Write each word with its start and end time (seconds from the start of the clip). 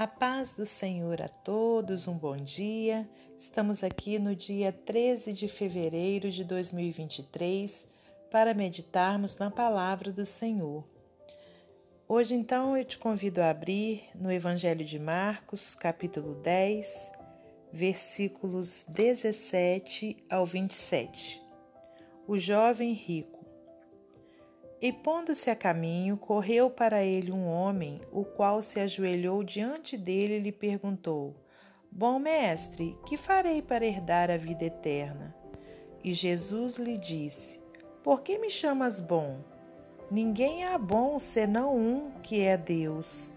A 0.00 0.06
paz 0.06 0.54
do 0.54 0.64
Senhor 0.64 1.20
a 1.20 1.28
todos, 1.28 2.08
um 2.08 2.16
bom 2.16 2.34
dia. 2.34 3.06
Estamos 3.38 3.84
aqui 3.84 4.18
no 4.18 4.34
dia 4.34 4.72
13 4.72 5.30
de 5.34 5.46
fevereiro 5.46 6.30
de 6.30 6.42
2023 6.42 7.86
para 8.30 8.54
meditarmos 8.54 9.36
na 9.36 9.50
palavra 9.50 10.10
do 10.10 10.24
Senhor. 10.24 10.88
Hoje, 12.08 12.34
então, 12.34 12.74
eu 12.78 12.82
te 12.82 12.96
convido 12.96 13.42
a 13.42 13.50
abrir 13.50 14.04
no 14.14 14.32
Evangelho 14.32 14.86
de 14.86 14.98
Marcos, 14.98 15.74
capítulo 15.74 16.34
10, 16.36 17.12
versículos 17.70 18.86
17 18.88 20.16
ao 20.30 20.46
27. 20.46 21.42
O 22.26 22.38
jovem 22.38 22.94
rico. 22.94 23.29
E 24.82 24.92
pondo-se 24.92 25.50
a 25.50 25.54
caminho, 25.54 26.16
correu 26.16 26.70
para 26.70 27.02
ele 27.02 27.30
um 27.30 27.46
homem, 27.46 28.00
o 28.10 28.24
qual 28.24 28.62
se 28.62 28.80
ajoelhou 28.80 29.44
diante 29.44 29.94
dele 29.94 30.36
e 30.36 30.40
lhe 30.40 30.52
perguntou: 30.52 31.36
Bom 31.92 32.18
mestre, 32.18 32.96
que 33.06 33.16
farei 33.16 33.60
para 33.60 33.84
herdar 33.84 34.30
a 34.30 34.38
vida 34.38 34.64
eterna? 34.64 35.34
E 36.02 36.14
Jesus 36.14 36.78
lhe 36.78 36.96
disse: 36.96 37.60
Por 38.02 38.22
que 38.22 38.38
me 38.38 38.48
chamas 38.48 39.00
bom? 39.00 39.40
Ninguém 40.10 40.64
há 40.64 40.78
bom 40.78 41.18
senão 41.18 41.76
um, 41.76 42.10
que 42.22 42.40
é 42.40 42.56
Deus. 42.56 43.30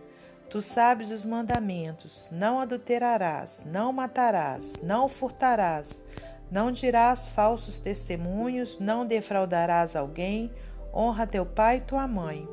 Tu 0.50 0.62
sabes 0.62 1.12
os 1.12 1.26
mandamentos: 1.26 2.30
não 2.32 2.58
adulterarás, 2.60 3.66
não 3.66 3.92
matarás, 3.92 4.80
não 4.82 5.10
furtarás, 5.10 6.04
não 6.50 6.72
dirás 6.72 7.28
falsos 7.28 7.80
testemunhos, 7.80 8.80
não 8.80 9.06
defraudarás 9.06 9.94
alguém 9.94 10.50
honra 10.94 11.26
teu 11.26 11.46
pai 11.46 11.78
e 11.78 11.82
tua 11.82 12.08
mãe. 12.08 12.48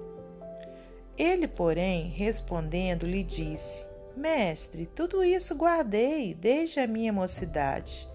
Ele, 1.16 1.46
porém, 1.46 2.08
respondendo, 2.08 3.06
lhe 3.06 3.22
disse: 3.22 3.86
Mestre, 4.16 4.86
tudo 4.86 5.22
isso 5.22 5.54
guardei 5.54 6.34
desde 6.34 6.80
a 6.80 6.86
minha 6.86 7.12
mocidade. 7.12 8.08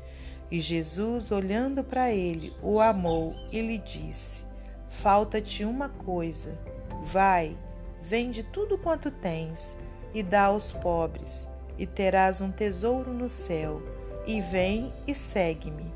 E 0.49 0.59
Jesus, 0.59 1.31
olhando 1.31 1.83
para 1.83 2.11
ele, 2.11 2.53
o 2.61 2.79
amou 2.79 3.35
e 3.51 3.61
lhe 3.61 3.77
disse: 3.77 4.45
Falta-te 4.89 5.65
uma 5.65 5.89
coisa. 5.89 6.57
Vai, 7.03 7.57
vende 8.01 8.41
tudo 8.41 8.77
quanto 8.77 9.11
tens 9.11 9.77
e 10.13 10.23
dá 10.23 10.45
aos 10.45 10.71
pobres, 10.71 11.47
e 11.77 11.85
terás 11.85 12.39
um 12.41 12.51
tesouro 12.51 13.13
no 13.13 13.27
céu. 13.27 13.81
E 14.25 14.39
vem 14.39 14.91
e 15.05 15.13
segue-me. 15.13 15.93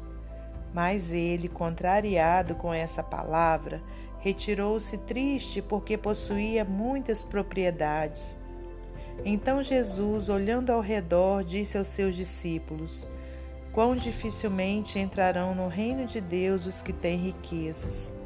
Mas 0.74 1.12
ele, 1.12 1.48
contrariado 1.48 2.54
com 2.54 2.72
essa 2.72 3.02
palavra, 3.02 3.82
retirou-se 4.20 4.98
triste 4.98 5.62
porque 5.62 5.98
possuía 5.98 6.64
muitas 6.66 7.24
propriedades. 7.24 8.38
Então 9.26 9.64
Jesus, 9.64 10.30
olhando 10.30 10.72
ao 10.72 10.82
redor, 10.82 11.44
disse 11.44 11.78
aos 11.78 11.90
seus 11.90 12.16
discípulos: 12.16 13.08
Quão 13.72 13.96
dificilmente 13.96 15.00
entrarão 15.00 15.54
no 15.54 15.68
reino 15.68 16.06
de 16.06 16.22
Deus 16.22 16.66
os 16.66 16.82
que 16.82 16.94
têm 16.94 17.18
riquezas. 17.18 18.18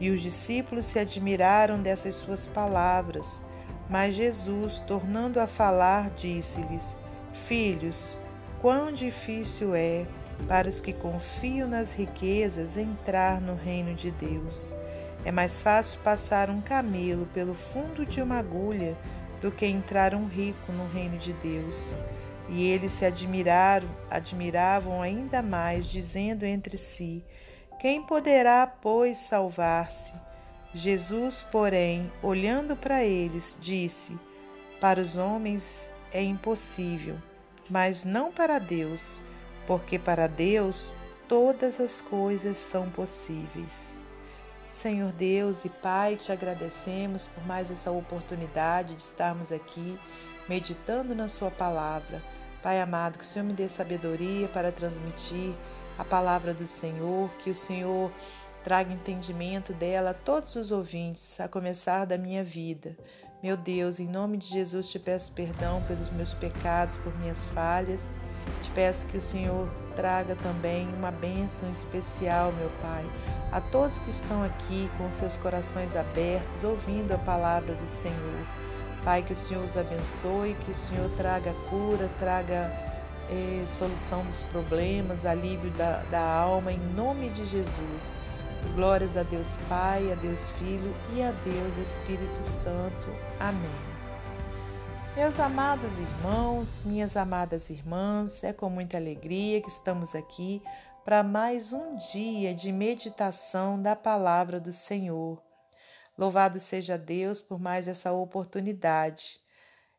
E 0.00 0.10
os 0.10 0.20
discípulos 0.20 0.86
se 0.86 0.98
admiraram 0.98 1.80
dessas 1.80 2.16
suas 2.16 2.46
palavras. 2.46 3.40
Mas 3.88 4.14
Jesus, 4.14 4.78
tornando 4.80 5.38
a 5.38 5.46
falar, 5.46 6.10
disse-lhes: 6.10 6.96
Filhos, 7.46 8.16
quão 8.60 8.92
difícil 8.92 9.74
é 9.74 10.06
para 10.48 10.68
os 10.68 10.80
que 10.80 10.92
confiam 10.92 11.68
nas 11.68 11.92
riquezas 11.92 12.76
entrar 12.76 13.40
no 13.40 13.54
reino 13.54 13.94
de 13.94 14.10
Deus. 14.10 14.74
É 15.24 15.32
mais 15.32 15.58
fácil 15.58 15.98
passar 16.00 16.50
um 16.50 16.60
camelo 16.60 17.26
pelo 17.32 17.54
fundo 17.54 18.04
de 18.04 18.20
uma 18.20 18.36
agulha 18.38 18.96
do 19.40 19.50
que 19.50 19.64
entrar 19.64 20.14
um 20.14 20.26
rico 20.26 20.70
no 20.70 20.86
reino 20.86 21.16
de 21.16 21.32
Deus. 21.34 21.94
E 22.48 22.66
eles 22.66 22.92
se 22.92 23.06
admiraram, 23.06 23.88
admiravam 24.10 25.00
ainda 25.00 25.40
mais, 25.40 25.86
dizendo 25.86 26.44
entre 26.44 26.76
si: 26.76 27.24
Quem 27.80 28.02
poderá, 28.02 28.66
pois, 28.66 29.16
salvar-se? 29.16 30.14
Jesus, 30.74 31.42
porém, 31.42 32.12
olhando 32.22 32.76
para 32.76 33.02
eles, 33.02 33.56
disse: 33.58 34.18
Para 34.78 35.00
os 35.00 35.16
homens 35.16 35.90
é 36.12 36.22
impossível, 36.22 37.16
mas 37.70 38.04
não 38.04 38.30
para 38.30 38.58
Deus, 38.58 39.22
porque 39.66 39.98
para 39.98 40.26
Deus 40.26 40.86
todas 41.26 41.80
as 41.80 42.02
coisas 42.02 42.58
são 42.58 42.90
possíveis. 42.90 43.96
Senhor 44.74 45.12
Deus 45.12 45.64
e 45.64 45.68
Pai, 45.68 46.16
te 46.16 46.32
agradecemos 46.32 47.28
por 47.28 47.46
mais 47.46 47.70
essa 47.70 47.92
oportunidade 47.92 48.96
de 48.96 49.02
estarmos 49.02 49.52
aqui 49.52 49.98
meditando 50.48 51.14
na 51.14 51.28
Sua 51.28 51.48
palavra. 51.48 52.20
Pai 52.60 52.80
amado, 52.80 53.16
que 53.16 53.24
o 53.24 53.26
Senhor 53.26 53.44
me 53.44 53.52
dê 53.52 53.68
sabedoria 53.68 54.48
para 54.48 54.72
transmitir 54.72 55.54
a 55.96 56.04
palavra 56.04 56.52
do 56.52 56.66
Senhor, 56.66 57.30
que 57.38 57.50
o 57.50 57.54
Senhor 57.54 58.10
traga 58.64 58.92
entendimento 58.92 59.72
dela 59.72 60.10
a 60.10 60.14
todos 60.14 60.56
os 60.56 60.72
ouvintes, 60.72 61.38
a 61.38 61.46
começar 61.46 62.04
da 62.04 62.18
minha 62.18 62.42
vida. 62.42 62.96
Meu 63.40 63.56
Deus, 63.56 64.00
em 64.00 64.08
nome 64.08 64.38
de 64.38 64.48
Jesus 64.48 64.90
te 64.90 64.98
peço 64.98 65.32
perdão 65.32 65.84
pelos 65.84 66.10
meus 66.10 66.34
pecados, 66.34 66.96
por 66.96 67.16
minhas 67.20 67.46
falhas. 67.46 68.10
Te 68.62 68.70
peço 68.70 69.06
que 69.06 69.16
o 69.16 69.20
Senhor 69.20 69.68
traga 69.94 70.34
também 70.36 70.88
uma 70.94 71.10
bênção 71.10 71.70
especial, 71.70 72.52
meu 72.52 72.70
Pai, 72.82 73.04
a 73.52 73.60
todos 73.60 73.98
que 74.00 74.10
estão 74.10 74.42
aqui 74.44 74.90
com 74.98 75.10
seus 75.10 75.36
corações 75.36 75.94
abertos, 75.94 76.64
ouvindo 76.64 77.12
a 77.12 77.18
palavra 77.18 77.74
do 77.74 77.86
Senhor. 77.86 78.46
Pai, 79.04 79.22
que 79.22 79.32
o 79.32 79.36
Senhor 79.36 79.64
os 79.64 79.76
abençoe, 79.76 80.56
que 80.64 80.70
o 80.70 80.74
Senhor 80.74 81.10
traga 81.16 81.54
cura, 81.68 82.10
traga 82.18 82.72
eh, 83.30 83.64
solução 83.66 84.24
dos 84.24 84.42
problemas, 84.42 85.24
alívio 85.24 85.70
da, 85.72 86.02
da 86.10 86.20
alma, 86.20 86.72
em 86.72 86.78
nome 86.78 87.28
de 87.28 87.44
Jesus. 87.44 88.16
Glórias 88.74 89.16
a 89.16 89.22
Deus 89.22 89.58
Pai, 89.68 90.10
a 90.10 90.14
Deus 90.14 90.50
Filho 90.52 90.94
e 91.14 91.22
a 91.22 91.32
Deus 91.32 91.76
Espírito 91.76 92.42
Santo. 92.42 93.08
Amém. 93.38 93.93
Meus 95.16 95.38
amados 95.38 95.92
irmãos, 95.96 96.82
minhas 96.84 97.16
amadas 97.16 97.70
irmãs, 97.70 98.42
é 98.42 98.52
com 98.52 98.68
muita 98.68 98.96
alegria 98.96 99.60
que 99.60 99.68
estamos 99.68 100.12
aqui 100.12 100.60
para 101.04 101.22
mais 101.22 101.72
um 101.72 101.96
dia 102.12 102.52
de 102.52 102.72
meditação 102.72 103.80
da 103.80 103.94
palavra 103.94 104.58
do 104.58 104.72
Senhor. 104.72 105.40
Louvado 106.18 106.58
seja 106.58 106.98
Deus 106.98 107.40
por 107.40 107.60
mais 107.60 107.86
essa 107.86 108.10
oportunidade. 108.12 109.38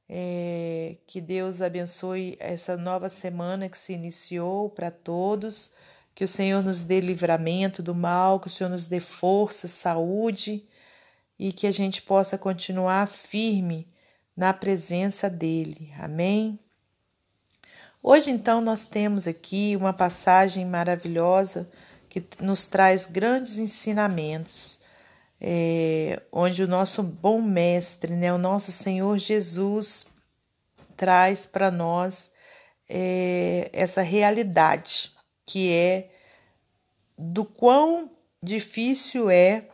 É, 0.09 0.97
que 1.07 1.21
Deus 1.21 1.61
abençoe 1.61 2.35
essa 2.37 2.75
nova 2.75 3.07
semana 3.07 3.69
que 3.69 3.77
se 3.77 3.93
iniciou 3.93 4.69
para 4.69 4.91
todos. 4.91 5.73
Que 6.13 6.25
o 6.25 6.27
Senhor 6.27 6.61
nos 6.61 6.83
dê 6.83 6.99
livramento 6.99 7.81
do 7.81 7.95
mal, 7.95 8.37
que 8.37 8.47
o 8.47 8.49
Senhor 8.49 8.69
nos 8.69 8.85
dê 8.85 8.99
força, 8.99 9.65
saúde 9.69 10.67
e 11.39 11.53
que 11.53 11.67
a 11.67 11.71
gente 11.71 12.01
possa 12.01 12.37
continuar 12.37 13.07
firme 13.07 13.94
na 14.35 14.53
presença 14.53 15.29
dele. 15.29 15.93
Amém? 15.99 16.59
Hoje, 18.01 18.29
então, 18.29 18.61
nós 18.61 18.85
temos 18.85 19.27
aqui 19.27 19.75
uma 19.75 19.93
passagem 19.93 20.65
maravilhosa 20.65 21.69
que 22.09 22.23
nos 22.39 22.65
traz 22.65 23.05
grandes 23.05 23.57
ensinamentos, 23.57 24.79
é, 25.41 26.21
onde 26.31 26.63
o 26.63 26.67
nosso 26.67 27.01
bom 27.01 27.41
mestre, 27.41 28.13
né, 28.13 28.31
o 28.31 28.37
nosso 28.37 28.71
Senhor 28.71 29.17
Jesus, 29.17 30.07
traz 30.95 31.45
para 31.45 31.71
nós 31.71 32.31
é, 32.87 33.69
essa 33.73 34.01
realidade 34.01 35.11
que 35.45 35.71
é 35.71 36.09
do 37.17 37.43
quão 37.43 38.11
difícil 38.41 39.29
é 39.29 39.65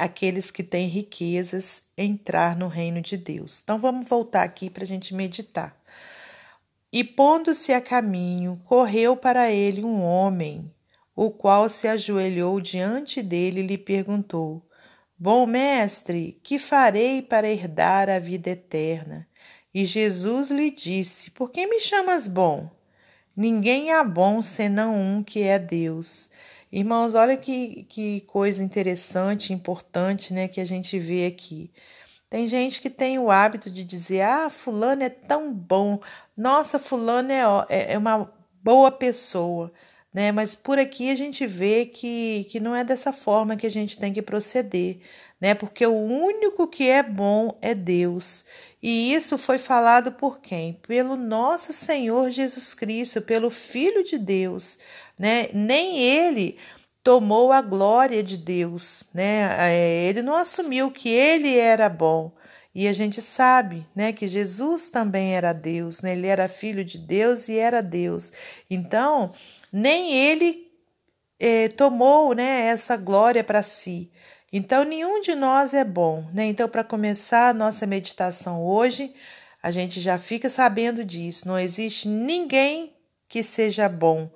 aqueles 0.00 0.50
que 0.50 0.62
têm 0.62 0.88
riquezas 0.88 1.82
entrar 1.96 2.56
no 2.56 2.68
reino 2.68 3.02
de 3.02 3.18
Deus. 3.18 3.60
Então 3.62 3.78
vamos 3.78 4.08
voltar 4.08 4.42
aqui 4.42 4.70
para 4.70 4.82
a 4.82 4.86
gente 4.86 5.14
meditar. 5.14 5.78
E 6.90 7.04
pondo-se 7.04 7.72
a 7.72 7.80
caminho, 7.82 8.60
correu 8.64 9.14
para 9.14 9.52
ele 9.52 9.84
um 9.84 10.02
homem, 10.02 10.72
o 11.14 11.30
qual 11.30 11.68
se 11.68 11.86
ajoelhou 11.86 12.60
diante 12.60 13.22
dele 13.22 13.60
e 13.60 13.66
lhe 13.66 13.76
perguntou: 13.76 14.66
Bom 15.18 15.44
mestre, 15.44 16.40
que 16.42 16.58
farei 16.58 17.20
para 17.20 17.50
herdar 17.50 18.08
a 18.08 18.18
vida 18.18 18.48
eterna? 18.48 19.28
E 19.72 19.84
Jesus 19.84 20.50
lhe 20.50 20.70
disse: 20.70 21.30
Por 21.30 21.50
que 21.50 21.66
me 21.66 21.78
chamas 21.78 22.26
bom? 22.26 22.70
Ninguém 23.36 23.92
há 23.92 24.02
bom 24.02 24.40
senão 24.40 24.96
um 24.96 25.22
que 25.22 25.42
é 25.42 25.58
Deus. 25.58 26.29
Irmãos, 26.72 27.14
olha 27.14 27.36
que, 27.36 27.84
que 27.88 28.20
coisa 28.22 28.62
interessante, 28.62 29.52
importante, 29.52 30.32
né, 30.32 30.46
que 30.48 30.60
a 30.60 30.64
gente 30.64 30.98
vê 30.98 31.26
aqui. 31.26 31.72
Tem 32.28 32.46
gente 32.46 32.80
que 32.80 32.88
tem 32.88 33.18
o 33.18 33.30
hábito 33.30 33.70
de 33.70 33.84
dizer: 33.84 34.22
ah, 34.22 34.48
Fulano 34.48 35.02
é 35.02 35.08
tão 35.08 35.52
bom, 35.52 36.00
nossa, 36.36 36.78
Fulano 36.78 37.32
é, 37.32 37.42
é, 37.68 37.92
é 37.94 37.98
uma 37.98 38.32
boa 38.62 38.92
pessoa, 38.92 39.72
né? 40.14 40.30
Mas 40.32 40.54
por 40.54 40.78
aqui 40.78 41.10
a 41.10 41.16
gente 41.16 41.46
vê 41.46 41.86
que, 41.86 42.46
que 42.50 42.60
não 42.60 42.74
é 42.74 42.84
dessa 42.84 43.12
forma 43.12 43.56
que 43.56 43.66
a 43.66 43.70
gente 43.70 43.98
tem 43.98 44.12
que 44.12 44.22
proceder, 44.22 45.00
né? 45.40 45.54
Porque 45.54 45.86
o 45.86 45.94
único 45.94 46.68
que 46.68 46.88
é 46.88 47.02
bom 47.02 47.56
é 47.62 47.74
Deus. 47.74 48.44
E 48.82 49.12
isso 49.14 49.38
foi 49.38 49.58
falado 49.58 50.12
por 50.12 50.40
quem? 50.40 50.74
Pelo 50.86 51.16
nosso 51.16 51.72
Senhor 51.72 52.30
Jesus 52.30 52.74
Cristo, 52.74 53.20
pelo 53.20 53.50
Filho 53.50 54.04
de 54.04 54.18
Deus, 54.18 54.78
né? 55.18 55.48
Nem 55.52 55.98
ele 55.98 56.58
tomou 57.02 57.52
a 57.52 57.62
glória 57.62 58.22
de 58.22 58.36
Deus, 58.36 59.02
né? 59.12 59.48
É, 59.58 60.04
ele 60.08 60.22
não 60.22 60.34
assumiu 60.34 60.90
que 60.90 61.08
ele 61.08 61.56
era 61.56 61.88
bom. 61.88 62.32
E 62.74 62.86
a 62.86 62.92
gente 62.92 63.20
sabe, 63.20 63.84
né, 63.96 64.12
que 64.12 64.28
Jesus 64.28 64.88
também 64.88 65.34
era 65.34 65.52
Deus, 65.52 66.02
né? 66.02 66.12
Ele 66.12 66.28
era 66.28 66.46
filho 66.48 66.84
de 66.84 66.98
Deus 66.98 67.48
e 67.48 67.58
era 67.58 67.82
Deus. 67.82 68.32
Então, 68.70 69.32
nem 69.72 70.12
ele 70.14 70.70
eh, 71.40 71.68
tomou, 71.70 72.32
né, 72.32 72.66
essa 72.66 72.96
glória 72.96 73.42
para 73.42 73.62
si. 73.64 74.10
Então, 74.52 74.84
nenhum 74.84 75.20
de 75.20 75.34
nós 75.34 75.74
é 75.74 75.84
bom, 75.84 76.24
né? 76.32 76.46
Então, 76.46 76.68
para 76.68 76.84
começar 76.84 77.50
a 77.50 77.54
nossa 77.54 77.86
meditação 77.86 78.64
hoje, 78.64 79.14
a 79.62 79.70
gente 79.70 80.00
já 80.00 80.18
fica 80.18 80.50
sabendo 80.50 81.04
disso. 81.04 81.46
Não 81.46 81.58
existe 81.58 82.08
ninguém 82.08 82.94
que 83.28 83.42
seja 83.42 83.88
bom 83.88 84.30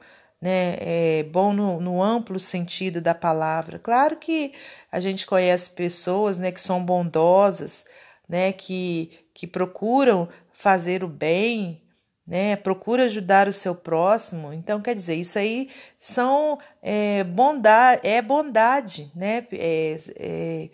né? 0.45 0.77
É 0.79 1.23
bom 1.23 1.55
no, 1.55 1.81
no, 1.81 2.03
amplo 2.03 2.39
sentido 2.39 3.01
da 3.01 3.15
palavra. 3.15 3.79
Claro 3.79 4.17
que 4.19 4.53
a 4.93 5.01
gente 5.01 5.27
conhece 5.27 5.71
pessoas, 5.71 6.39
né, 6.39 6.53
que 6.53 6.61
são 6.61 6.85
bondosas, 6.85 7.87
né, 8.29 8.53
que, 8.53 9.11
que 9.33 9.47
procuram 9.47 10.29
fazer 10.53 11.03
o 11.03 11.09
bem, 11.09 11.83
né, 12.27 12.57
procura 12.57 13.05
ajudar 13.05 13.49
o 13.49 13.53
seu 13.53 13.75
próximo. 13.75 14.53
Então, 14.53 14.81
quer 14.81 14.95
dizer, 14.95 15.17
isso 15.17 15.39
aí 15.39 15.69
são 15.99 16.59
é, 16.83 17.23
bondade, 17.25 18.01
é 18.03 18.23
bondade, 18.23 19.11
né? 19.15 19.47
É, 19.53 19.99
é, 20.17 20.71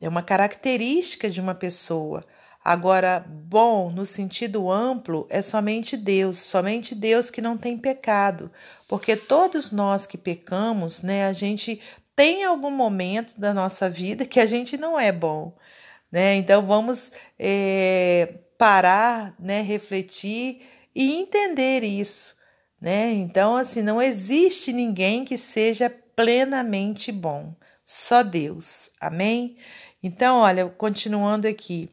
é 0.00 0.08
uma 0.08 0.22
característica 0.22 1.30
de 1.30 1.40
uma 1.40 1.54
pessoa. 1.54 2.24
Agora, 2.64 3.24
bom 3.28 3.90
no 3.90 4.06
sentido 4.06 4.70
amplo 4.70 5.26
é 5.28 5.42
somente 5.42 5.96
Deus, 5.96 6.38
somente 6.38 6.94
Deus 6.94 7.28
que 7.28 7.40
não 7.40 7.58
tem 7.58 7.76
pecado, 7.76 8.52
porque 8.86 9.16
todos 9.16 9.72
nós 9.72 10.06
que 10.06 10.16
pecamos, 10.16 11.02
né, 11.02 11.26
a 11.26 11.32
gente 11.32 11.80
tem 12.14 12.44
algum 12.44 12.70
momento 12.70 13.38
da 13.38 13.52
nossa 13.52 13.90
vida 13.90 14.24
que 14.24 14.38
a 14.38 14.46
gente 14.46 14.76
não 14.76 14.98
é 14.98 15.10
bom, 15.10 15.56
né? 16.10 16.36
Então 16.36 16.64
vamos 16.64 17.10
é, 17.36 18.34
parar, 18.62 19.34
né, 19.40 19.60
refletir 19.60 20.62
e 20.94 21.16
entender 21.16 21.82
isso, 21.82 22.36
né? 22.80 23.10
Então 23.10 23.56
assim 23.56 23.82
não 23.82 24.00
existe 24.00 24.72
ninguém 24.72 25.24
que 25.24 25.36
seja 25.36 25.90
plenamente 26.14 27.10
bom, 27.10 27.56
só 27.84 28.22
Deus, 28.22 28.88
amém? 29.00 29.56
Então 30.00 30.36
olha, 30.36 30.68
continuando 30.68 31.48
aqui 31.48 31.90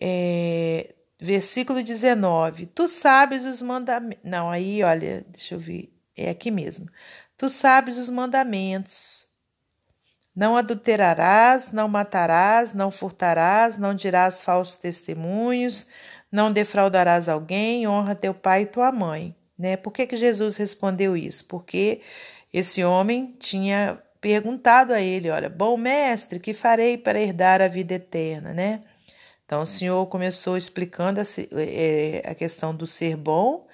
é, 0.00 0.92
versículo 1.20 1.80
19: 1.80 2.66
Tu 2.66 2.88
sabes 2.88 3.44
os 3.44 3.62
mandamentos. 3.62 4.24
Não, 4.24 4.50
aí, 4.50 4.82
olha, 4.82 5.24
deixa 5.28 5.54
eu 5.54 5.60
ver, 5.60 5.94
é 6.16 6.30
aqui 6.30 6.50
mesmo. 6.50 6.90
Tu 7.36 7.48
sabes 7.48 7.96
os 7.96 8.10
mandamentos. 8.10 9.19
Não 10.40 10.56
adulterarás, 10.56 11.70
não 11.70 11.86
matarás, 11.86 12.72
não 12.72 12.90
furtarás, 12.90 13.76
não 13.76 13.94
dirás 13.94 14.40
falsos 14.40 14.76
testemunhos, 14.76 15.86
não 16.32 16.50
defraudarás 16.50 17.28
alguém, 17.28 17.86
honra 17.86 18.14
teu 18.14 18.32
pai 18.32 18.62
e 18.62 18.66
tua 18.66 18.90
mãe. 18.90 19.36
Né? 19.58 19.76
Por 19.76 19.92
que, 19.92 20.06
que 20.06 20.16
Jesus 20.16 20.56
respondeu 20.56 21.14
isso? 21.14 21.44
Porque 21.44 22.00
esse 22.54 22.82
homem 22.82 23.36
tinha 23.38 24.02
perguntado 24.18 24.94
a 24.94 25.02
ele: 25.02 25.28
Olha, 25.28 25.50
bom 25.50 25.76
mestre, 25.76 26.40
que 26.40 26.54
farei 26.54 26.96
para 26.96 27.20
herdar 27.20 27.60
a 27.60 27.68
vida 27.68 27.92
eterna? 27.92 28.54
Né? 28.54 28.82
Então, 29.44 29.60
o 29.60 29.66
Senhor 29.66 30.06
começou 30.06 30.56
explicando 30.56 31.20
a, 31.20 31.24
é, 31.52 32.22
a 32.24 32.34
questão 32.34 32.74
do 32.74 32.86
ser 32.86 33.14
bom 33.14 33.66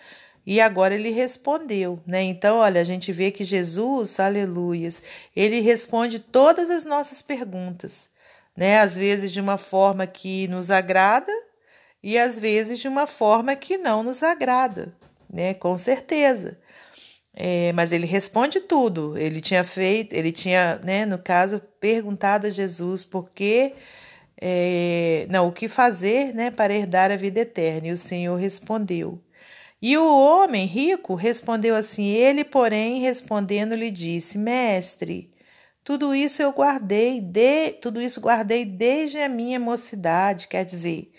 e 0.46 0.60
agora 0.60 0.94
ele 0.94 1.10
respondeu, 1.10 2.00
né? 2.06 2.22
Então, 2.22 2.58
olha, 2.58 2.80
a 2.80 2.84
gente 2.84 3.12
vê 3.12 3.32
que 3.32 3.42
Jesus, 3.42 4.20
aleluias, 4.20 5.02
ele 5.34 5.60
responde 5.60 6.20
todas 6.20 6.70
as 6.70 6.84
nossas 6.84 7.20
perguntas, 7.20 8.08
né? 8.56 8.78
Às 8.78 8.96
vezes 8.96 9.32
de 9.32 9.40
uma 9.40 9.58
forma 9.58 10.06
que 10.06 10.46
nos 10.48 10.70
agrada 10.70 11.32
e 12.02 12.16
às 12.16 12.38
vezes 12.38 12.78
de 12.78 12.86
uma 12.86 13.06
forma 13.06 13.56
que 13.56 13.76
não 13.76 14.04
nos 14.04 14.22
agrada, 14.22 14.94
né? 15.28 15.52
Com 15.54 15.76
certeza. 15.76 16.58
É, 17.34 17.72
mas 17.72 17.92
ele 17.92 18.06
responde 18.06 18.60
tudo. 18.60 19.18
Ele 19.18 19.40
tinha 19.40 19.64
feito, 19.64 20.14
ele 20.14 20.32
tinha, 20.32 20.76
né, 20.84 21.04
no 21.04 21.18
caso, 21.18 21.60
perguntado 21.80 22.46
a 22.46 22.50
Jesus 22.50 23.04
por 23.04 23.30
que 23.30 23.74
é, 24.40 25.26
não, 25.30 25.48
o 25.48 25.52
que 25.52 25.68
fazer 25.68 26.34
né, 26.34 26.50
para 26.50 26.74
herdar 26.74 27.10
a 27.10 27.16
vida 27.16 27.40
eterna? 27.40 27.88
E 27.88 27.92
o 27.92 27.98
Senhor 27.98 28.36
respondeu. 28.36 29.20
E 29.80 29.96
o 29.98 30.06
homem 30.06 30.66
rico 30.66 31.14
respondeu 31.14 31.74
assim: 31.74 32.06
Ele, 32.06 32.44
porém, 32.44 33.00
respondendo, 33.00 33.74
lhe 33.74 33.90
disse: 33.90 34.38
Mestre, 34.38 35.32
tudo 35.84 36.14
isso 36.14 36.42
eu 36.42 36.50
guardei, 36.50 37.20
de, 37.20 37.72
tudo 37.74 38.00
isso 38.02 38.20
guardei 38.20 38.64
desde 38.64 39.18
a 39.18 39.28
minha 39.28 39.60
mocidade, 39.60 40.48
quer 40.48 40.64
dizer, 40.64 41.12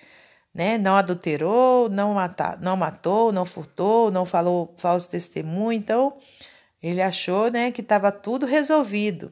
né, 0.53 0.77
não 0.77 0.95
adulterou, 0.95 1.87
não, 1.87 2.15
mata, 2.15 2.57
não 2.61 2.75
matou, 2.75 3.31
não 3.31 3.45
furtou, 3.45 4.11
não 4.11 4.25
falou 4.25 4.73
falso 4.77 5.09
testemunho. 5.09 5.77
Então, 5.77 6.17
ele 6.81 7.01
achou 7.01 7.51
né, 7.51 7.71
que 7.71 7.81
estava 7.81 8.11
tudo 8.11 8.45
resolvido. 8.45 9.31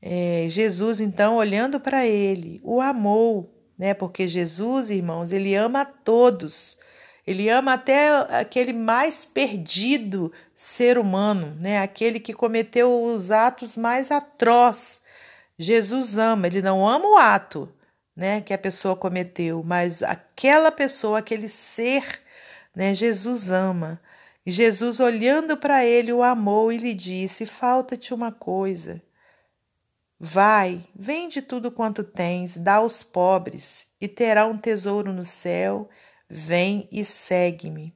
É, 0.00 0.46
Jesus, 0.48 1.00
então, 1.00 1.36
olhando 1.36 1.78
para 1.78 2.06
ele, 2.06 2.60
o 2.64 2.80
amou, 2.80 3.54
né? 3.78 3.94
Porque 3.94 4.28
Jesus, 4.28 4.90
irmãos, 4.90 5.30
ele 5.32 5.54
ama 5.54 5.82
a 5.82 5.86
todos. 5.86 6.78
Ele 7.26 7.48
ama 7.48 7.74
até 7.74 8.10
aquele 8.38 8.72
mais 8.72 9.24
perdido 9.24 10.30
ser 10.54 10.98
humano, 10.98 11.56
né? 11.58 11.80
Aquele 11.80 12.20
que 12.20 12.34
cometeu 12.34 13.02
os 13.02 13.30
atos 13.30 13.76
mais 13.76 14.10
atroz. 14.10 15.00
Jesus 15.58 16.18
ama, 16.18 16.46
ele 16.46 16.60
não 16.60 16.86
ama 16.86 17.06
o 17.08 17.16
ato, 17.16 17.72
né, 18.14 18.40
que 18.40 18.52
a 18.52 18.58
pessoa 18.58 18.96
cometeu, 18.96 19.62
mas 19.64 20.02
aquela 20.02 20.70
pessoa, 20.70 21.18
aquele 21.18 21.48
ser, 21.48 22.20
né, 22.74 22.94
Jesus 22.94 23.50
ama. 23.50 24.00
E 24.44 24.50
Jesus, 24.50 25.00
olhando 25.00 25.56
para 25.56 25.84
ele, 25.84 26.12
o 26.12 26.22
amou 26.22 26.70
e 26.72 26.76
lhe 26.76 26.92
disse: 26.92 27.46
Falta-te 27.46 28.12
uma 28.12 28.30
coisa. 28.30 29.00
Vai, 30.20 30.82
vende 30.94 31.40
tudo 31.40 31.70
quanto 31.70 32.04
tens, 32.04 32.56
dá 32.56 32.76
aos 32.76 33.02
pobres, 33.02 33.86
e 34.00 34.06
terá 34.06 34.46
um 34.46 34.56
tesouro 34.56 35.12
no 35.12 35.24
céu. 35.24 35.88
Vem 36.36 36.88
e 36.90 37.04
segue-me. 37.04 37.94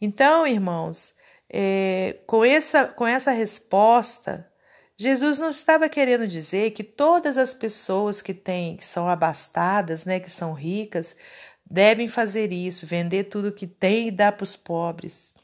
Então, 0.00 0.46
irmãos, 0.46 1.12
é, 1.50 2.16
com, 2.26 2.42
essa, 2.42 2.86
com 2.86 3.06
essa 3.06 3.30
resposta, 3.30 4.50
Jesus 4.96 5.38
não 5.38 5.50
estava 5.50 5.86
querendo 5.86 6.26
dizer 6.26 6.70
que 6.70 6.82
todas 6.82 7.36
as 7.36 7.52
pessoas 7.52 8.22
que 8.22 8.32
têm, 8.32 8.78
que 8.78 8.86
são 8.86 9.06
abastadas, 9.06 10.06
né, 10.06 10.18
que 10.18 10.30
são 10.30 10.54
ricas, 10.54 11.14
devem 11.70 12.08
fazer 12.08 12.52
isso, 12.54 12.86
vender 12.86 13.24
tudo 13.24 13.52
que 13.52 13.66
tem 13.66 14.08
e 14.08 14.12
dar 14.12 14.32
para 14.32 14.44
os 14.44 14.56
pobres. 14.56 15.34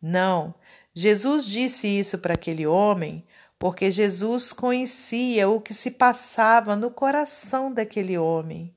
Não. 0.00 0.54
Jesus 0.94 1.44
disse 1.44 1.88
isso 1.88 2.16
para 2.16 2.34
aquele 2.34 2.64
homem 2.64 3.26
porque 3.58 3.90
Jesus 3.90 4.52
conhecia 4.52 5.48
o 5.48 5.60
que 5.60 5.74
se 5.74 5.90
passava 5.90 6.76
no 6.76 6.92
coração 6.92 7.72
daquele 7.72 8.16
homem. 8.16 8.72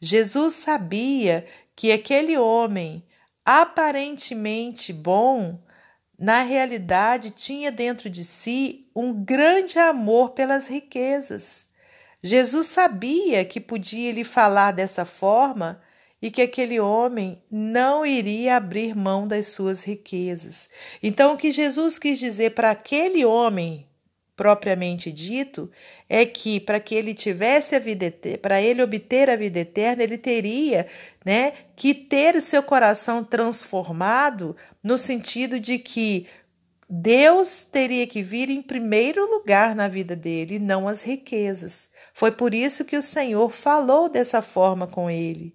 Jesus 0.00 0.54
sabia 0.54 1.46
que 1.78 1.92
aquele 1.92 2.36
homem, 2.36 3.04
aparentemente 3.44 4.92
bom, 4.92 5.62
na 6.18 6.42
realidade 6.42 7.30
tinha 7.30 7.70
dentro 7.70 8.10
de 8.10 8.24
si 8.24 8.90
um 8.96 9.14
grande 9.14 9.78
amor 9.78 10.30
pelas 10.30 10.66
riquezas. 10.66 11.68
Jesus 12.20 12.66
sabia 12.66 13.44
que 13.44 13.60
podia 13.60 14.10
lhe 14.10 14.24
falar 14.24 14.72
dessa 14.72 15.04
forma 15.04 15.80
e 16.20 16.32
que 16.32 16.42
aquele 16.42 16.80
homem 16.80 17.40
não 17.48 18.04
iria 18.04 18.56
abrir 18.56 18.96
mão 18.96 19.28
das 19.28 19.46
suas 19.46 19.84
riquezas. 19.84 20.68
Então, 21.00 21.34
o 21.34 21.36
que 21.36 21.52
Jesus 21.52 21.96
quis 21.96 22.18
dizer 22.18 22.56
para 22.56 22.72
aquele 22.72 23.24
homem 23.24 23.87
propriamente 24.38 25.10
dito, 25.10 25.68
é 26.08 26.24
que 26.24 26.60
para 26.60 26.78
que 26.78 26.94
ele 26.94 27.12
tivesse 27.12 27.74
a 27.74 27.80
vida 27.80 28.14
para 28.40 28.62
ele 28.62 28.80
obter 28.80 29.28
a 29.28 29.34
vida 29.34 29.58
eterna, 29.58 30.04
ele 30.04 30.16
teria, 30.16 30.86
né, 31.26 31.52
que 31.74 31.92
ter 31.92 32.40
seu 32.40 32.62
coração 32.62 33.24
transformado 33.24 34.56
no 34.80 34.96
sentido 34.96 35.58
de 35.58 35.76
que 35.76 36.28
Deus 36.88 37.64
teria 37.64 38.06
que 38.06 38.22
vir 38.22 38.48
em 38.48 38.62
primeiro 38.62 39.28
lugar 39.28 39.74
na 39.74 39.88
vida 39.88 40.14
dele, 40.14 40.60
não 40.60 40.86
as 40.86 41.02
riquezas. 41.02 41.90
Foi 42.14 42.30
por 42.30 42.54
isso 42.54 42.84
que 42.84 42.96
o 42.96 43.02
Senhor 43.02 43.50
falou 43.50 44.08
dessa 44.08 44.40
forma 44.40 44.86
com 44.86 45.10
ele, 45.10 45.52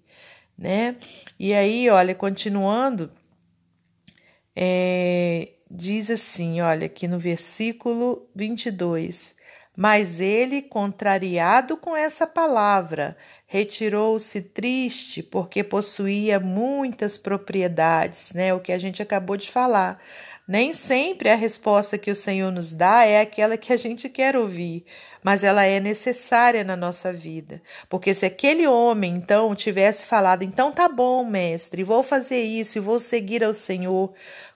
né? 0.58 0.98
E 1.40 1.54
aí, 1.54 1.90
olha, 1.90 2.14
continuando, 2.14 3.10
é, 4.54 5.53
diz 5.76 6.12
assim, 6.12 6.62
olha, 6.62 6.86
aqui 6.86 7.08
no 7.08 7.18
versículo 7.18 8.30
22. 8.36 9.36
Mas 9.76 10.20
ele, 10.20 10.62
contrariado 10.62 11.76
com 11.76 11.98
essa 11.98 12.28
palavra, 12.28 13.18
retirou-se 13.48 14.40
triste 14.40 15.24
porque 15.24 15.64
possuía 15.64 16.40
muitas 16.40 17.18
propriedades, 17.18 18.34
né? 18.34 18.54
O 18.54 18.60
que 18.60 18.72
a 18.72 18.78
gente 18.78 19.02
acabou 19.02 19.36
de 19.36 19.50
falar. 19.50 20.00
Nem 20.48 20.74
sempre 20.74 21.30
a 21.30 21.36
resposta 21.36 21.98
que 21.98 22.12
o 22.12 22.16
Senhor 22.16 22.52
nos 22.52 22.72
dá 22.72 23.06
é 23.06 23.22
aquela 23.22 23.58
que 23.58 23.74
a 23.74 23.78
gente 23.78 24.10
quer 24.10 24.36
ouvir, 24.36 24.86
mas 25.24 25.44
ela 25.44 25.64
é 25.64 25.80
necessária 25.80 26.64
na 26.64 26.76
nossa 26.76 27.12
vida. 27.12 27.62
Porque 27.90 28.14
se 28.14 28.26
aquele 28.26 28.68
homem 28.68 29.16
então 29.16 29.56
tivesse 29.56 30.06
falado: 30.06 30.44
"Então 30.44 30.72
tá 30.72 30.88
bom, 30.88 31.24
mestre, 31.24 31.84
vou 31.84 32.04
fazer 32.04 32.42
isso 32.42 32.78
e 32.78 32.82
vou 32.82 33.00
seguir 33.00 33.44
ao 33.44 33.54
Senhor", 33.54 34.14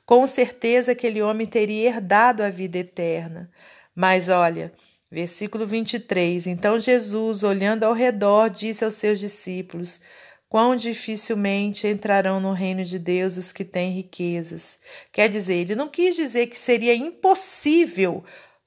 com 0.08 0.26
certeza 0.26 0.94
aquele 0.94 1.22
homem 1.22 1.46
teria 1.46 1.90
herdado 1.90 2.42
a 2.42 2.50
vida 2.50 2.80
eterna. 2.80 3.48
Mas 3.94 4.28
olha, 4.28 4.74
Versículo 5.10 5.66
23. 5.66 6.48
Então 6.48 6.80
Jesus, 6.80 7.42
olhando 7.42 7.84
ao 7.84 7.94
redor, 7.94 8.50
disse 8.50 8.84
aos 8.84 8.96
seus 8.96 9.20
discípulos: 9.20 10.02
Quão 10.50 10.76
dificilmente 10.76 11.88
entrarão 11.88 12.42
no 12.42 12.52
reino 12.52 12.84
de 12.84 13.00
Deus 13.00 13.38
os 13.38 13.54
que 13.54 13.64
têm 13.64 13.92
riquezas. 13.92 14.78
Quer 15.12 15.30
dizer, 15.30 15.56
ele 15.56 15.76
não 15.76 15.88
quis 15.88 16.16
dizer 16.16 16.48
que 16.48 16.58
seria 16.58 16.94
impossível 16.94 18.24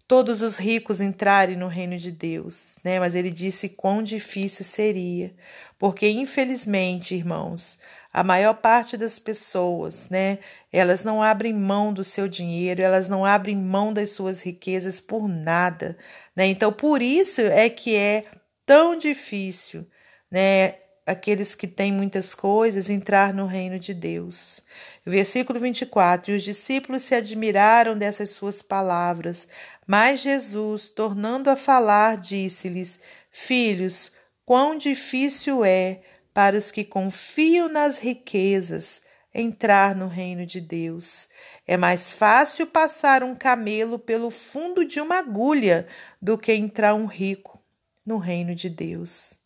todos 0.08 0.42
os 0.42 0.56
ricos 0.56 1.00
entrarem 1.00 1.56
no 1.56 1.68
reino 1.68 1.96
de 1.96 2.10
Deus, 2.10 2.78
né? 2.82 2.98
Mas 2.98 3.14
ele 3.14 3.30
disse 3.30 3.68
quão 3.68 4.02
difícil 4.02 4.64
seria, 4.64 5.32
porque 5.78 6.08
infelizmente, 6.08 7.14
irmãos, 7.14 7.78
a 8.12 8.24
maior 8.24 8.54
parte 8.54 8.96
das 8.96 9.18
pessoas, 9.18 10.08
né, 10.08 10.38
elas 10.72 11.04
não 11.04 11.22
abrem 11.22 11.54
mão 11.54 11.92
do 11.92 12.02
seu 12.02 12.26
dinheiro, 12.26 12.82
elas 12.82 13.08
não 13.08 13.24
abrem 13.24 13.56
mão 13.56 13.92
das 13.92 14.10
suas 14.10 14.42
riquezas 14.42 15.00
por 15.00 15.28
nada, 15.28 15.96
né? 16.34 16.46
Então, 16.46 16.72
por 16.72 17.02
isso 17.02 17.40
é 17.40 17.68
que 17.70 17.94
é 17.94 18.24
tão 18.66 18.96
difícil, 18.96 19.86
né, 20.30 20.74
aqueles 21.06 21.54
que 21.54 21.66
têm 21.66 21.92
muitas 21.92 22.34
coisas 22.34 22.90
entrar 22.90 23.34
no 23.34 23.46
reino 23.46 23.78
de 23.78 23.94
Deus. 23.94 24.62
Versículo 25.04 25.58
24: 25.58 26.32
E 26.32 26.36
os 26.36 26.42
discípulos 26.42 27.02
se 27.02 27.14
admiraram 27.14 27.96
dessas 27.96 28.30
suas 28.30 28.62
palavras, 28.62 29.48
mas 29.86 30.20
Jesus, 30.20 30.88
tornando 30.88 31.50
a 31.50 31.56
falar, 31.56 32.16
disse-lhes: 32.16 32.98
Filhos, 33.30 34.12
quão 34.44 34.76
difícil 34.76 35.64
é 35.64 36.00
para 36.32 36.56
os 36.56 36.70
que 36.70 36.84
confiam 36.84 37.68
nas 37.68 37.98
riquezas 37.98 39.02
entrar 39.34 39.94
no 39.94 40.08
reino 40.08 40.44
de 40.44 40.60
Deus. 40.60 41.28
É 41.66 41.76
mais 41.76 42.10
fácil 42.10 42.66
passar 42.66 43.22
um 43.22 43.34
camelo 43.34 43.98
pelo 43.98 44.30
fundo 44.30 44.84
de 44.84 45.00
uma 45.00 45.18
agulha 45.18 45.86
do 46.20 46.36
que 46.36 46.52
entrar 46.52 46.94
um 46.94 47.06
rico 47.06 47.62
no 48.04 48.18
reino 48.18 48.54
de 48.54 48.68
Deus. 48.68 49.38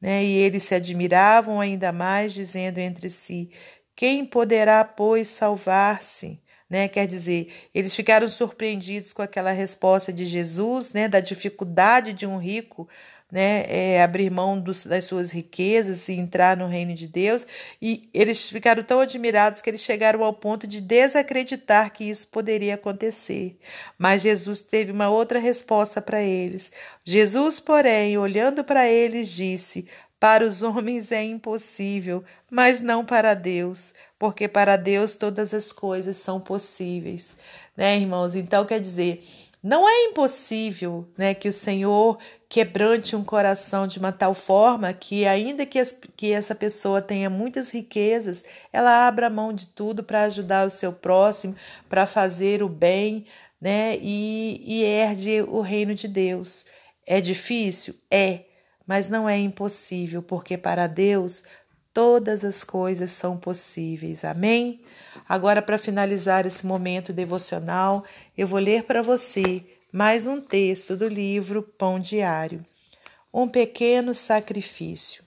Né? 0.00 0.24
E 0.24 0.36
eles 0.38 0.64
se 0.64 0.74
admiravam 0.74 1.60
ainda 1.60 1.92
mais, 1.92 2.32
dizendo 2.32 2.78
entre 2.78 3.10
si: 3.10 3.50
Quem 3.94 4.24
poderá, 4.24 4.84
pois, 4.84 5.28
salvar-se? 5.28 6.42
Né? 6.68 6.88
Quer 6.88 7.06
dizer, 7.06 7.52
eles 7.74 7.94
ficaram 7.94 8.28
surpreendidos 8.28 9.12
com 9.12 9.22
aquela 9.22 9.50
resposta 9.50 10.12
de 10.12 10.24
Jesus, 10.24 10.92
né? 10.92 11.08
da 11.08 11.20
dificuldade 11.20 12.12
de 12.12 12.26
um 12.26 12.38
rico 12.38 12.88
né, 13.30 13.64
é, 13.68 14.02
abrir 14.02 14.30
mão 14.30 14.60
dos, 14.60 14.84
das 14.84 15.04
suas 15.04 15.30
riquezas 15.30 16.08
e 16.08 16.14
entrar 16.14 16.56
no 16.56 16.66
reino 16.66 16.94
de 16.94 17.06
Deus. 17.06 17.46
E 17.80 18.08
eles 18.12 18.48
ficaram 18.48 18.82
tão 18.82 19.00
admirados 19.00 19.62
que 19.62 19.70
eles 19.70 19.80
chegaram 19.80 20.24
ao 20.24 20.32
ponto 20.32 20.66
de 20.66 20.80
desacreditar 20.80 21.92
que 21.92 22.04
isso 22.04 22.26
poderia 22.28 22.74
acontecer. 22.74 23.58
Mas 23.96 24.22
Jesus 24.22 24.60
teve 24.60 24.90
uma 24.90 25.08
outra 25.08 25.38
resposta 25.38 26.00
para 26.00 26.22
eles. 26.22 26.72
Jesus, 27.04 27.60
porém, 27.60 28.18
olhando 28.18 28.64
para 28.64 28.88
eles, 28.88 29.28
disse: 29.28 29.86
Para 30.18 30.44
os 30.44 30.62
homens 30.62 31.12
é 31.12 31.22
impossível, 31.22 32.24
mas 32.50 32.80
não 32.80 33.04
para 33.04 33.34
Deus, 33.34 33.94
porque 34.18 34.48
para 34.48 34.76
Deus 34.76 35.16
todas 35.16 35.54
as 35.54 35.72
coisas 35.72 36.16
são 36.16 36.40
possíveis. 36.40 37.36
Né, 37.76 37.96
irmãos? 37.98 38.34
Então, 38.34 38.64
quer 38.64 38.80
dizer. 38.80 39.24
Não 39.62 39.86
é 39.86 40.04
impossível 40.04 41.06
né, 41.18 41.34
que 41.34 41.46
o 41.46 41.52
Senhor 41.52 42.18
quebrante 42.50 43.14
um 43.14 43.22
coração 43.22 43.86
de 43.86 44.00
uma 44.00 44.10
tal 44.10 44.34
forma 44.34 44.92
que, 44.92 45.24
ainda 45.24 45.64
que, 45.64 45.78
as, 45.78 45.96
que 46.16 46.32
essa 46.32 46.52
pessoa 46.52 47.00
tenha 47.00 47.30
muitas 47.30 47.70
riquezas, 47.70 48.44
ela 48.72 49.06
abra 49.06 49.30
mão 49.30 49.52
de 49.52 49.68
tudo 49.68 50.02
para 50.02 50.24
ajudar 50.24 50.66
o 50.66 50.70
seu 50.70 50.92
próximo, 50.92 51.54
para 51.88 52.06
fazer 52.06 52.60
o 52.60 52.68
bem, 52.68 53.24
né? 53.60 53.96
E, 54.02 54.60
e 54.66 54.82
herde 54.82 55.42
o 55.42 55.60
reino 55.60 55.94
de 55.94 56.08
Deus. 56.08 56.66
É 57.06 57.20
difícil? 57.20 57.94
É, 58.10 58.40
mas 58.84 59.08
não 59.08 59.28
é 59.28 59.38
impossível, 59.38 60.20
porque 60.20 60.58
para 60.58 60.88
Deus 60.88 61.44
todas 61.94 62.44
as 62.44 62.64
coisas 62.64 63.12
são 63.12 63.36
possíveis. 63.36 64.24
Amém? 64.24 64.80
Agora, 65.28 65.62
para 65.62 65.78
finalizar 65.78 66.44
esse 66.44 66.66
momento 66.66 67.12
devocional, 67.12 68.04
eu 68.36 68.48
vou 68.48 68.58
ler 68.58 68.82
para 68.82 69.02
você 69.02 69.64
mais 69.92 70.24
um 70.24 70.40
texto 70.40 70.96
do 70.96 71.08
livro 71.08 71.62
Pão 71.62 71.98
Diário. 71.98 72.64
Um 73.34 73.48
pequeno 73.48 74.14
sacrifício. 74.14 75.24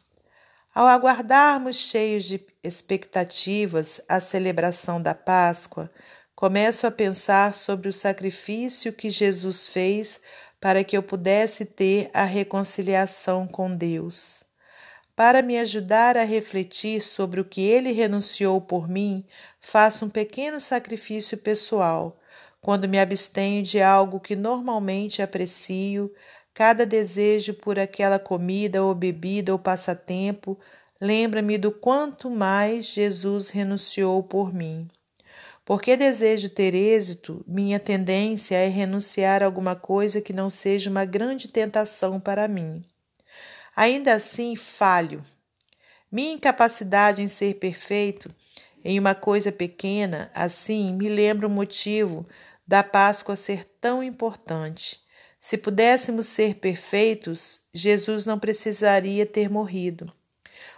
Ao 0.74 0.88
aguardarmos 0.88 1.76
cheios 1.76 2.24
de 2.24 2.40
expectativas 2.64 4.00
a 4.08 4.22
celebração 4.22 5.02
da 5.02 5.14
Páscoa, 5.14 5.92
começo 6.34 6.88
a 6.88 6.92
pensar 6.92 7.54
sobre 7.54 7.90
o 7.90 7.94
sacrifício 7.94 8.94
que 8.94 9.10
Jesus 9.10 9.68
fez 9.68 10.22
para 10.62 10.82
que 10.82 10.96
eu 10.96 11.04
pudesse 11.04 11.66
ter 11.66 12.10
a 12.14 12.24
reconciliação 12.24 13.46
com 13.46 13.76
Deus. 13.76 14.46
Para 15.14 15.42
me 15.42 15.60
ajudar 15.60 16.16
a 16.16 16.24
refletir 16.24 17.02
sobre 17.02 17.42
o 17.42 17.46
que 17.46 17.62
ele 17.62 17.92
renunciou 17.92 18.62
por 18.62 18.88
mim, 18.88 19.26
faço 19.60 20.06
um 20.06 20.10
pequeno 20.10 20.62
sacrifício 20.62 21.38
pessoal 21.38 22.18
quando 22.64 22.88
me 22.88 22.98
abstenho 22.98 23.62
de 23.62 23.82
algo 23.82 24.22
que 24.22 24.38
normalmente 24.38 25.22
aprecio, 25.22 26.10
cada 26.54 26.86
desejo 26.86 27.54
por 27.56 27.78
aquela 27.78 28.18
comida 28.18 28.82
ou 28.82 28.96
bebida 28.96 29.52
ou 29.52 29.60
passatempo 29.60 30.58
lembra-me 31.00 31.58
do 31.58 31.74
quanto 31.74 32.30
mais 32.30 32.86
Jesus 32.86 33.50
renunciou 33.50 34.24
por 34.24 34.54
mim. 34.54 34.90
Porque 35.66 35.98
desejo 35.98 36.50
ter 36.50 36.74
êxito, 36.74 37.44
minha 37.46 37.82
tendência 37.82 38.56
é 38.56 38.70
renunciar 38.70 39.44
a 39.44 39.46
alguma 39.46 39.76
coisa 39.76 40.22
que 40.22 40.32
não 40.32 40.50
seja 40.50 40.90
uma 40.90 41.04
grande 41.04 41.50
tentação 41.50 42.18
para 42.18 42.48
mim. 42.48 42.82
Ainda 43.76 44.14
assim, 44.14 44.56
falho. 44.56 45.22
Minha 46.10 46.36
incapacidade 46.36 47.22
em 47.22 47.28
ser 47.28 47.56
perfeito 47.56 48.34
em 48.86 49.00
uma 49.00 49.16
coisa 49.16 49.52
pequena, 49.52 50.30
assim, 50.34 50.94
me 50.94 51.08
lembra 51.08 51.48
o 51.48 51.50
motivo 51.50 52.26
da 52.66 52.84
Páscoa 52.84 53.36
ser 53.36 53.66
tão 53.80 54.04
importante. 54.04 55.02
Se 55.40 55.58
pudéssemos 55.58 56.28
ser 56.28 56.56
perfeitos, 56.56 57.62
Jesus 57.74 58.26
não 58.26 58.40
precisaria 58.40 59.26
ter 59.26 59.50
morrido. 59.50 60.12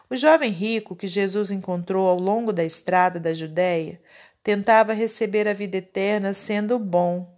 O 0.10 0.16
jovem 0.16 0.52
rico 0.52 0.96
que 0.96 1.08
Jesus 1.08 1.52
encontrou 1.52 2.08
ao 2.08 2.18
longo 2.18 2.52
da 2.52 2.64
estrada 2.64 3.20
da 3.20 3.34
Judéia 3.34 4.02
tentava 4.44 4.94
receber 4.94 5.48
a 5.48 5.54
vida 5.54 5.78
eterna 5.78 6.34
sendo 6.34 6.78
bom. 6.78 7.36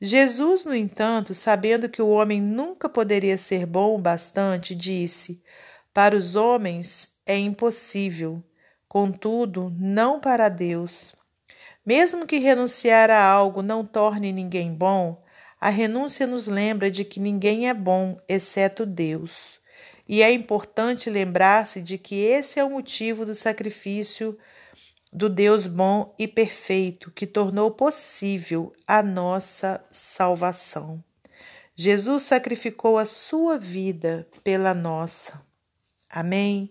Jesus, 0.00 0.64
no 0.64 0.74
entanto, 0.74 1.32
sabendo 1.32 1.88
que 1.88 2.02
o 2.02 2.08
homem 2.08 2.40
nunca 2.40 2.88
poderia 2.88 3.38
ser 3.38 3.64
bom 3.66 3.94
o 3.94 4.00
bastante, 4.00 4.74
disse: 4.74 5.40
Para 5.94 6.16
os 6.16 6.34
homens 6.34 7.08
é 7.24 7.38
impossível, 7.38 8.42
contudo, 8.88 9.72
não 9.78 10.18
para 10.18 10.48
Deus. 10.48 11.14
Mesmo 11.84 12.26
que 12.26 12.38
renunciar 12.38 13.10
a 13.10 13.24
algo 13.24 13.62
não 13.62 13.84
torne 13.84 14.32
ninguém 14.32 14.72
bom, 14.72 15.22
a 15.60 15.68
renúncia 15.68 16.26
nos 16.26 16.46
lembra 16.46 16.90
de 16.90 17.04
que 17.04 17.20
ninguém 17.20 17.68
é 17.68 17.74
bom 17.74 18.20
exceto 18.28 18.86
Deus. 18.86 19.60
E 20.08 20.22
é 20.22 20.32
importante 20.32 21.08
lembrar-se 21.08 21.80
de 21.80 21.98
que 21.98 22.16
esse 22.16 22.58
é 22.58 22.64
o 22.64 22.70
motivo 22.70 23.24
do 23.24 23.34
sacrifício 23.34 24.38
do 25.12 25.28
Deus 25.28 25.66
bom 25.66 26.14
e 26.18 26.26
perfeito 26.26 27.10
que 27.10 27.26
tornou 27.26 27.70
possível 27.70 28.72
a 28.86 29.02
nossa 29.02 29.84
salvação. 29.90 31.02
Jesus 31.74 32.24
sacrificou 32.24 32.98
a 32.98 33.04
sua 33.04 33.58
vida 33.58 34.26
pela 34.42 34.74
nossa. 34.74 35.40
Amém. 36.08 36.70